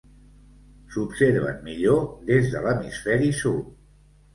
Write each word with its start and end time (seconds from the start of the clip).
S'observen 0.93 1.61
millor 1.69 2.03
des 2.33 2.51
de 2.57 2.67
l'hemisferi 2.67 3.33
sud. 3.47 3.75